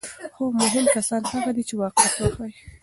خو 0.35 0.43
مهم 0.61 0.85
کسان 0.95 1.21
هغه 1.31 1.51
دي 1.55 1.63
چې 1.69 1.73
واقعیت 1.81 2.13
وښيي. 2.21 2.53